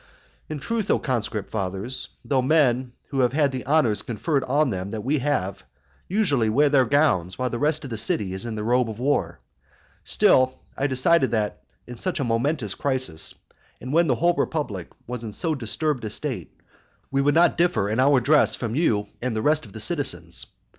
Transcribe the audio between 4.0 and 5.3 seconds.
conferred on them that we